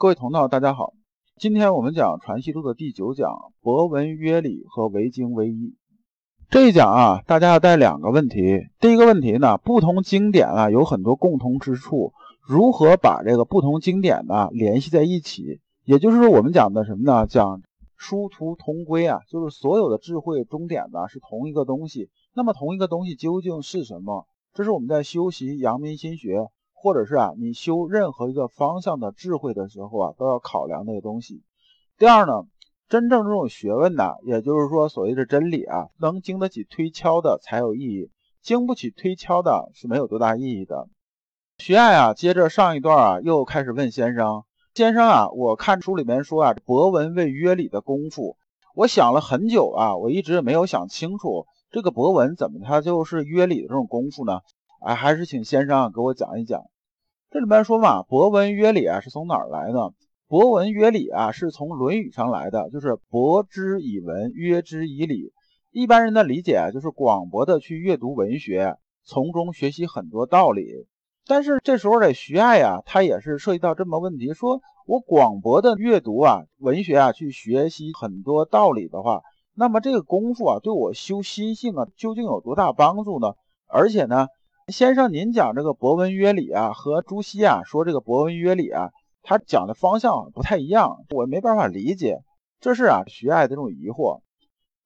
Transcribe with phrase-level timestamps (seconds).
[0.00, 0.92] 各位同道，大家好。
[1.40, 5.74] 今天我们讲《传习录》的第九讲“博文约礼和为经为一”。
[6.50, 8.68] 这一讲啊，大家要带两个问题。
[8.78, 12.12] 第一个问题呢，不同经典啊有很多共同之处，
[12.46, 15.60] 如何把这个不同经典呢联系在一起？
[15.84, 17.26] 也就是说，我们讲的什么呢？
[17.26, 17.60] 讲
[17.96, 22.08] 殊途同归啊，就是所有的智慧终点呢是同一个东西。
[22.34, 24.28] 那么同一个东西究竟是什么？
[24.54, 26.46] 这是我们在修习阳明心学。
[26.80, 31.42] 或者是啊，你修任何一个方向的智慧的时候啊，都要考量那个东西。
[31.98, 32.44] 第二呢，
[32.88, 38.10] 真正这种学问呢，也就是说所谓的真理啊，能经得起推敲的才有意义，
[38.42, 40.88] 经不起推敲的是没有多大意义的。
[41.58, 48.36] 徐爱啊，接着上一段啊，又开始问先生：“先生啊，我看书里面说啊，博文为约礼的功夫，
[48.76, 54.38] 我想了很久啊，我一直没有想清楚，这个博文怎么它就是约礼的这种功夫呢？”
[54.80, 56.62] 哎，还是请先生给我讲一讲。
[57.30, 59.92] 这里面说嘛，博文约礼啊，是从哪儿来的？
[60.28, 65.32] 博文约礼啊，是从《论语》上来的，就是博之以文，约之以礼。
[65.72, 70.86] 一般人的理解啊，就是广博的去阅读文学，从中学习很多道理。
[71.26, 79.22] 但是这时候的徐爱啊，他也是涉及到这么问题：说我广博的阅读啊，文学啊，去学习很多道理的话，
[79.54, 83.34] 那么这个功夫啊，对我修心性啊，究竟有多大帮助呢？
[83.66, 84.28] 而且呢？
[84.68, 88.90] 先生，您讲这个博文约礼啊，和朱熹啊说这个博文约礼啊，
[89.22, 92.18] 他讲的方向不太一样，我没办法理解，
[92.60, 94.20] 这是啊徐爱的这种疑惑。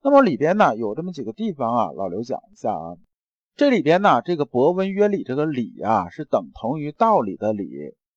[0.00, 2.94] 那么里边呢有这么几个地方啊，老刘讲一下啊。
[3.56, 7.68] 这里边呢这个博文约礼这个礼啊是等同于道理的理，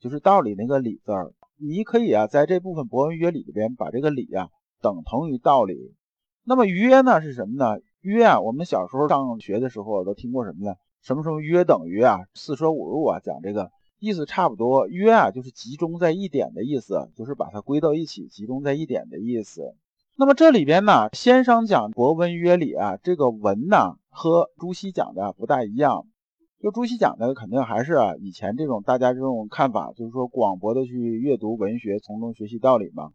[0.00, 1.32] 就是道理那个理字儿。
[1.60, 4.48] 你可以啊在这部分博文约里边把这个礼啊
[4.80, 5.94] 等同于道理。
[6.42, 7.80] 那么约呢是什么呢？
[8.00, 10.74] 约啊，我们小时候上学的时候都听过什么呢？
[11.02, 12.20] 什么什么约等于啊？
[12.32, 14.86] 四舍五入啊，讲这个意思差不多。
[14.86, 19.74] 约啊，就是集中在一点的意思，就是把它归到一起，集中在一点的意思。
[20.16, 26.06] 那么这里边呢，先生讲博文约里啊，这个文呢和朱熹讲的不大一样。
[26.62, 33.10] 就朱熹讲的肯定还是啊以前这种大家这种看法，就是说广博的去阅读文学，从中学习道理嘛。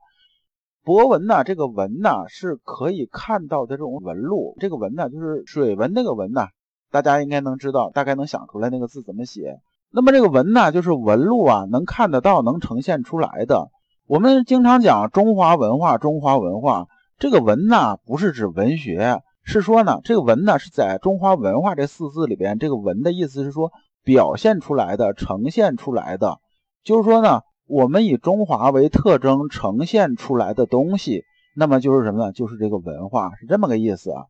[0.84, 6.50] 博文呢，这个文呢是可以看到的这种纹路，这个文呢就是水文那个文呐。
[6.91, 9.59] 大家应该能知道，大概能想出来那个字怎么写。
[9.91, 13.69] 那么这个文呢，就是纹路啊，能看得到，能呈现出来的。
[14.05, 16.87] 我们经常讲中华文化，中华文化
[17.17, 23.71] 这个文呢，不是指文学，是说呢，这个文呢是在中华文化这四字里边，这个文的意思是说
[24.03, 26.37] 表现出来的，呈现出来的，
[26.83, 31.23] 就是说呢，我们以中华为特征呈现出来的东西，
[31.55, 32.31] 那么就是什么呢？
[32.31, 34.25] 就是这个文化，是这么个意思啊。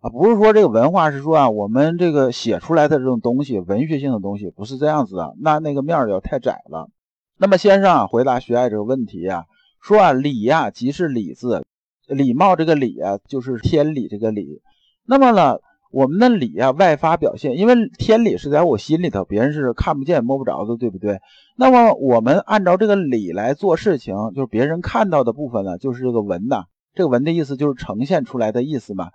[0.00, 6.88] 啊，不是说这个文化是说啊，我们这个写出来的这种东西，文学性的东西，不是这样子的，那那个面儿要太窄了。
[7.36, 9.46] 那么先生啊，回答徐爱这个问题啊，
[9.82, 11.64] 说啊，礼呀即是礼字，
[12.06, 14.62] 礼貌这个礼啊，就是天理这个理。
[15.04, 15.58] 那么呢，
[15.90, 21.18] 我们的礼啊，外发表现，因为天理是在我心里头，别人是看不见摸不着的，对不对？
[21.56, 29.08] 那么我们按照这个礼来做事情，就是别人看到的部分呢，就是这个文呐，这个文的意思就是呈现出来的意思嘛。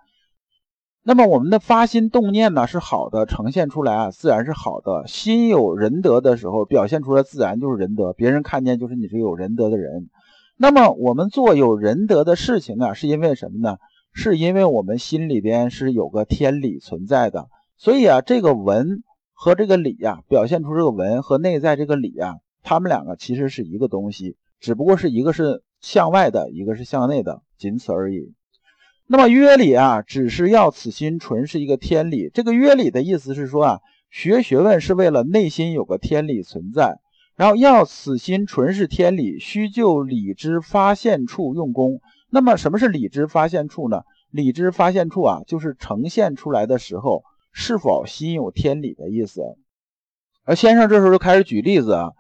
[1.05, 5.05] 那么我们的发心动念呢是好的，呈现出来啊自然是好的。
[5.05, 10.09] 心有仁德的时候，表现出来自然就是仁德，别人看见就是你是有仁德的人。
[10.55, 13.79] 那么我们做有仁德的事情啊，是因为什么呢？
[14.13, 17.49] 是因为我们心里边是有个天理存在的。
[17.75, 19.03] 所以啊，这个文
[19.33, 28.33] 和这个理呀，表现出这个文和内在这个理啊，他们两个其实是一个东西，只不过是一个是向外的，一个是向内的，仅此而已。
[29.13, 32.31] 那么约礼啊，只是要此心纯是一个天理。
[32.33, 33.79] 这个约礼的意思是说啊，
[34.09, 36.97] 学学问是为了内心有个天理存在，
[37.35, 42.01] 然后要此心纯是天理，需就理之发现处用功。
[42.31, 44.01] 那么什么是理之发现处呢？
[44.31, 49.43] 理之发现处啊，就是呈现出来的时候是否心有天理的意思。
[50.43, 52.13] 而先生这时候就开始举例子啊，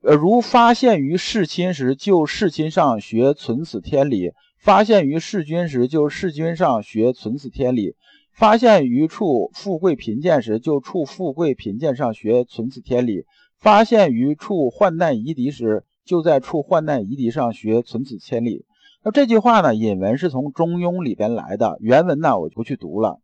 [0.00, 4.32] 呃，如发现于世亲时，就世亲上学存此天理。
[4.60, 7.94] 发现于世君时，就世君上学存此天理；
[8.34, 13.22] 发现于处富贵贫贱时，就处富贵贫贱上学存此天理；
[13.60, 18.64] 发现于处患难夷敌时，就在处患难夷敌上学存此千里。
[19.04, 23.20] 那这句话呢，引文是从《中庸》里边来的，原文呢我就不去读了。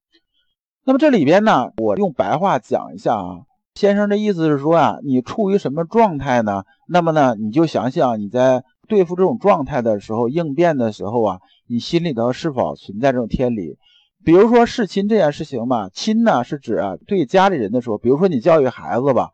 [0.85, 3.41] 那么这里边呢，我用白话讲一下啊，
[3.75, 6.63] 先生的意思是说啊，你处于什么状态呢？
[6.87, 8.63] 那么呢，你就想想你在。
[8.87, 13.77] 对付这种状态的时候，应变的时候啊，你心里头是否存在这种天理？
[14.25, 19.31] 比如说弑亲这件事情吧，亲呢是指对家里人的时候，比如说你教育孩子吧，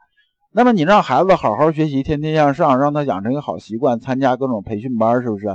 [0.52, 5.46] 那么你让孩子好好学习，天天向上，让他养成一个好习惯，参加各种培训班，是不是？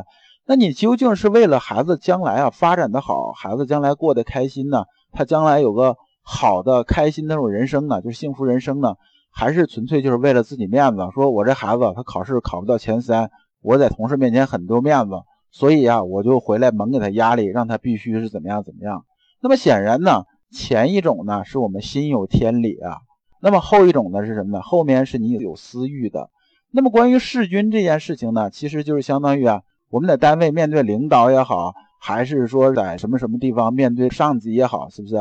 [0.48, 4.86] 那你究竟是为了孩子将来啊发展的好，孩子将来过得开心呢？
[5.12, 8.96] 他将来有个好的、开心那种人生呢，就是幸福人生呢？
[9.34, 11.02] 还是纯粹就是为了自己面子？
[11.14, 13.32] 说我这孩子他考试考不到前三，
[13.66, 15.16] 我在同事面前很丢面子，
[15.50, 19.06] 所以啊，我就回来猛给他压力，让他必须是怎么样怎么样。
[19.42, 23.00] 那么显然呢，前一种呢是我们心有天理啊，
[23.42, 24.62] 那么后一种呢是什么呢？
[24.62, 26.30] 后面是你有私欲的。
[26.72, 35.16] 那么关于弑君这件事情呢，其实就是相当于啊，我们在单位面对领导也好，还是说在什么什么地方面对上级也好，是不是？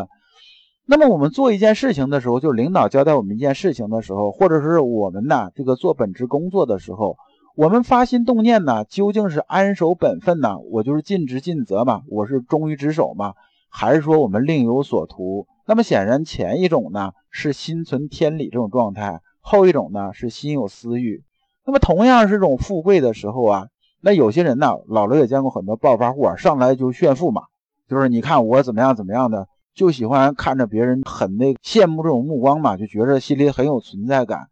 [0.86, 7.16] 那么我们做一件事情的时候，就是领导交代我们一件事情的时候，或者是我们呢这个做本职工作的时候，
[7.56, 10.58] 我们发心动念呢，究竟是安守本分呢？
[10.58, 13.34] 我就是尽职尽责嘛，我是忠于职守嘛，
[13.68, 15.46] 还是说我们另有所图？
[15.64, 21.22] 那么显然前一种呢是心存天理这种状态，后一种呢是心有私欲。
[21.64, 23.68] 那么同样是这种富贵的时候啊，
[24.00, 27.42] 那有些人呢，老刘也见过很多暴发户啊，上来就炫富嘛，
[27.88, 29.46] 就是你看我怎么样怎么样的。
[29.76, 34.48] 就喜欢看着别人很那羡慕这种目光嘛，就觉得心里很有存在感。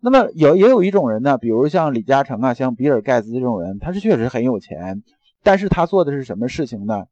[0.00, 5.02] 那么有也有一种人呢，比如像李嘉诚啊，像比尔盖茨这种人，他是确实很有钱，
[5.42, 7.04] 但是他做的是什么事情呢？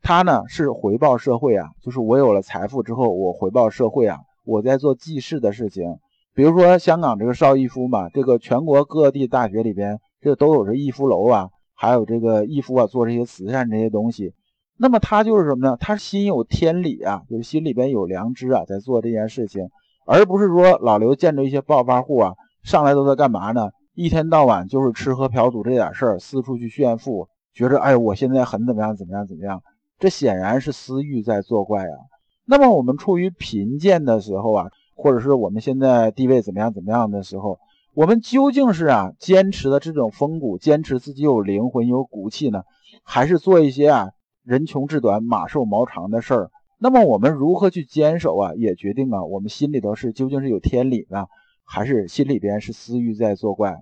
[0.00, 5.96] 他呢是回报社会啊，就是我有了财富之后，我回报社会啊，我在做济世的事情。
[6.34, 14.34] 比如说香港这个邵逸夫嘛，这个全国各地大学里边，这都有这逸夫楼啊，还有这个逸夫啊做这些慈善这些东西。
[14.76, 15.76] 那么他就是什么呢？
[15.80, 19.70] 他心有天理啊，就是心里边有良知啊，在做这件事情，
[20.06, 23.70] 而不是说老刘见着一些暴发户啊，上来都在干嘛呢？
[23.94, 29.62] 一天到晚就是吃喝嫖赌这点事儿，四处去炫富，觉着哎，我现在很怎么样怎么样怎么样，
[29.98, 31.96] 这显然是私欲在作怪啊。
[32.44, 37.58] 那么我们处于贫贱的时候啊，或者是我们现在地位怎么样怎么样的时候，
[37.94, 42.64] 我们究竟是啊坚持的这种风骨，坚持自己有灵魂有骨气呢，
[43.04, 44.08] 还是做一些啊？
[44.42, 46.50] 人穷志短，马瘦毛长的事儿，
[46.84, 48.52] 那么我们如何去坚守啊？
[48.56, 51.28] 也决定啊，我们心里头是究竟是有天理呢，
[51.64, 53.78] 还是心里边是私欲在作怪？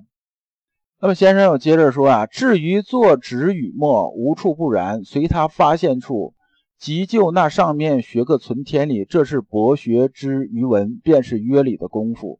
[1.01, 6.35] 那么先生又接着说啊，至于作纸与墨，无处不然，随他发现处，
[6.79, 12.39] 即就那上面学个存天理，这是博学之余文，便是约理的功夫。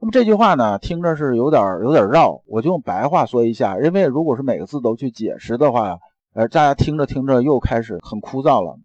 [0.00, 5.98] 那么这句话呢，听着是有点有点绕，我就用白话说一下，因为如果是每个字都去解释的话。
[6.32, 8.78] 呃大家听着听着又开始很枯燥了。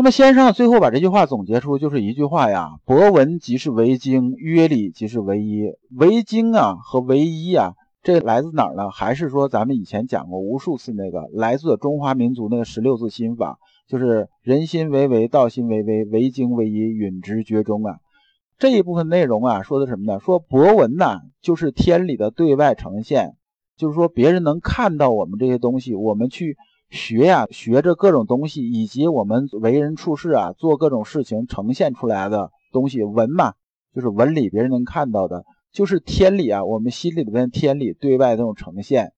[0.00, 5.72] 那么先生最后把这句话总结出就是一句话呀：博闻即是为经，约礼即是为一。
[5.90, 7.72] 为经啊和为一啊，
[8.04, 8.90] 这来自哪儿呢？
[8.90, 13.58] 还是说咱们以前讲过无数次那个来自中华民族那个十六字心法，
[13.88, 17.96] 就是人心为为，道心为微，为经为一，允直绝中啊。
[18.56, 20.20] 这一部分内容啊，说的什么呢？
[20.20, 23.32] 说博闻呐，就是天理的对外呈现。
[23.76, 26.56] 就是说，别人能看到我们这些东西，我们去
[26.90, 33.52] 学呀，学着各种东西，以及我们为人处事啊，做各种事情呈现出来的东西，文嘛，
[33.94, 39.12] 就是文理，别人能看到的，就是天理啊，我们心里边天理对外这种呈现。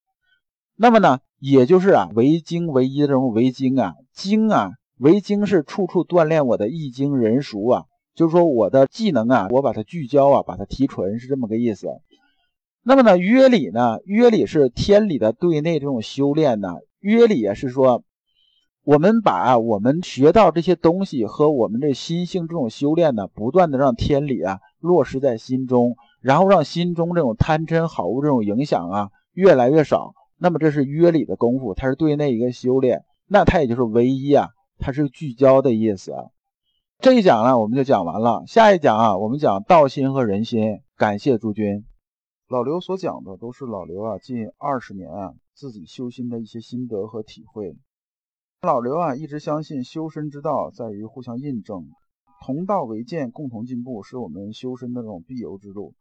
[0.76, 7.84] 那么呢，也就是啊，为经为一的这种为经啊，经啊，为经是处处锻炼我的易经人熟啊，
[8.16, 11.86] 就是说我的技能啊，我把它聚焦啊，把它提纯，是这么个意思。
[12.82, 13.98] 那么呢，约礼呢？
[14.04, 16.76] 约礼是天理的对内这种修炼呢。
[17.00, 18.04] 约礼也是说，
[18.84, 30.12] 我们把我们学到这些东西和我们这心性这种修炼呢，不断的让天理啊落实在心中，然后让心中这种贪嗔好恶这种影响啊越来越少。
[30.38, 33.02] 那么这是约礼的功夫，它是对内一个修炼。
[33.26, 36.14] 那它也就是唯一啊，它是聚焦的意思。
[36.98, 38.44] 这一讲呢，我们就讲完了。
[38.46, 40.80] 下一讲啊，我们讲道心和人心。
[40.96, 41.84] 感谢诸君。
[42.48, 47.76] 老刘所讲的都是老刘啊近二十年啊自己修心的一些心得和体会。
[48.62, 51.86] 老刘啊一直相信修身之道在于互相印证，
[52.42, 55.92] 同道为鉴，共同进步是我们修身的这种必由之路。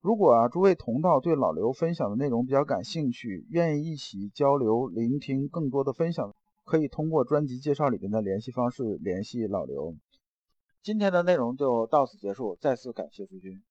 [0.00, 6.34] 如果啊诸位同道对老刘分享的内容比较感兴趣，愿意一起交流、聆听更多的分享，
[6.64, 9.94] 可以通过专辑介绍里边的联系方式联系老刘。
[10.82, 13.62] 今天的内容就到此结束，再次感谢诸君。